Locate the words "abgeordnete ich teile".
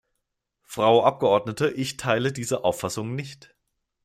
1.05-2.31